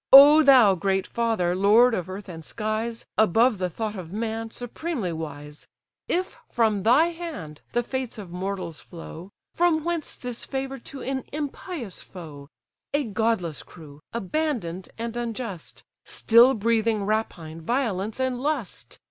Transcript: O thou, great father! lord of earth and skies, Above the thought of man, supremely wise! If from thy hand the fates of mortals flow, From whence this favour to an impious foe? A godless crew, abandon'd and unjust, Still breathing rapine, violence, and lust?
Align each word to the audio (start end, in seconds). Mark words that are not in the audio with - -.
O 0.11 0.41
thou, 0.41 0.73
great 0.73 1.05
father! 1.05 1.55
lord 1.55 1.93
of 1.93 2.09
earth 2.09 2.27
and 2.27 2.43
skies, 2.43 3.05
Above 3.19 3.59
the 3.59 3.69
thought 3.69 3.95
of 3.95 4.11
man, 4.11 4.49
supremely 4.49 5.13
wise! 5.13 5.67
If 6.07 6.37
from 6.49 6.81
thy 6.81 7.09
hand 7.09 7.61
the 7.73 7.83
fates 7.83 8.17
of 8.17 8.31
mortals 8.31 8.81
flow, 8.81 9.29
From 9.53 9.83
whence 9.83 10.15
this 10.15 10.43
favour 10.43 10.79
to 10.79 11.03
an 11.03 11.25
impious 11.31 12.01
foe? 12.01 12.49
A 12.95 13.03
godless 13.03 13.61
crew, 13.61 14.01
abandon'd 14.11 14.89
and 14.97 15.15
unjust, 15.15 15.83
Still 16.03 16.55
breathing 16.55 17.05
rapine, 17.05 17.61
violence, 17.61 18.19
and 18.19 18.41
lust? 18.41 18.97